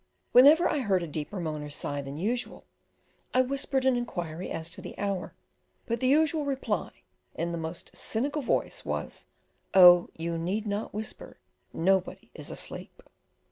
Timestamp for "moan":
1.39-1.61